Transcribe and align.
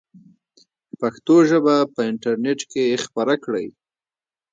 پښتو 0.99 1.35
ژبه 1.49 1.75
په 1.93 1.99
انټرنیټ 2.09 2.59
کې 2.71 3.01
خپره 3.05 3.33
کړئ. 3.43 3.67